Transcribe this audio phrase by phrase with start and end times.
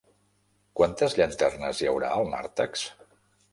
[0.79, 2.91] Quantes llanternes hi haurà al nàrtex?